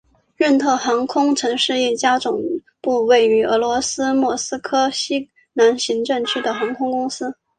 [0.35, 2.41] 任特航空曾是一家总
[2.81, 7.35] 部位于俄罗斯莫斯科西南行政区的航空公司。